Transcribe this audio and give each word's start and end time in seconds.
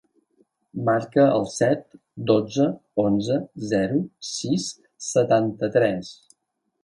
Marca 0.85 1.25
el 1.33 1.43
set, 1.55 1.83
dotze, 2.31 2.65
onze, 3.05 3.37
zero, 3.73 4.01
sis, 4.31 4.67
setanta-tres. 5.11 6.13